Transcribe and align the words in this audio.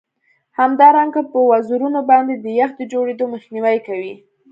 همدارنګه 0.59 1.21
په 1.31 1.39
وزرونو 1.51 1.99
باندې 2.09 2.35
د 2.37 2.45
یخ 2.59 2.71
د 2.77 2.81
جوړیدو 2.93 3.25
مخنیوی 3.33 3.77
کوي 3.87 4.13